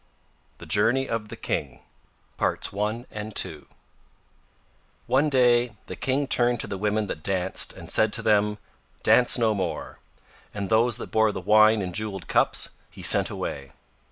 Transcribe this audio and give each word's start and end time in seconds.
THE 0.57 0.65
JOURNEY 0.65 1.07
OF 1.07 1.27
THE 1.29 1.35
KING 1.35 1.79
I 2.39 2.55
One 2.73 3.05
day 5.29 5.75
the 5.85 5.95
King 5.95 6.25
turned 6.25 6.59
to 6.61 6.65
the 6.65 6.79
women 6.79 7.05
that 7.05 7.21
danced 7.21 7.73
and 7.73 7.91
said 7.91 8.11
to 8.13 8.23
them: 8.23 8.57
"Dance 9.03 9.37
no 9.37 9.53
more," 9.53 9.99
and 10.55 10.69
those 10.71 10.97
that 10.97 11.11
bore 11.11 11.31
the 11.31 11.39
wine 11.39 11.83
in 11.83 11.93
jewelled 11.93 12.27
cups 12.27 12.69
he 12.89 13.03
sent 13.03 13.29
away. 13.29 13.73